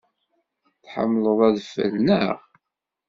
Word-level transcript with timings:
Tḥemmleḍ 0.83 1.39
adfel, 1.49 1.93
naɣ? 2.07 2.37